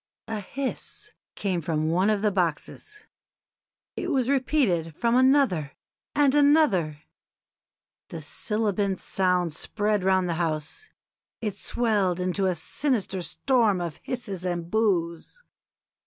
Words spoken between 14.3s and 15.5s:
and boos.